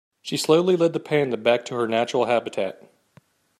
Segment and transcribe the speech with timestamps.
[0.23, 2.81] She slowly led the panda back to her natural habitat.